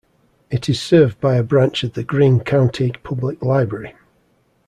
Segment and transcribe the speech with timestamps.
[0.49, 3.93] It is served by a branch of the Greene County Public Library.